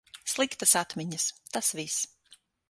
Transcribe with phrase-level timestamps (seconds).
[0.31, 1.27] Sliktas atmiņas,
[1.59, 2.01] tas viss.